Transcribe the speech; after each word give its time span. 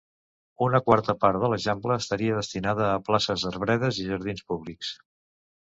Una 0.67 0.79
quarta 0.87 1.13
part 1.25 1.39
de 1.43 1.49
l'Eixample 1.51 1.99
estaria 2.05 2.39
destinada 2.39 2.89
a 2.95 2.97
places, 3.11 3.47
arbredes 3.53 4.03
i 4.05 4.09
jardins 4.11 4.45
públics. 4.51 4.93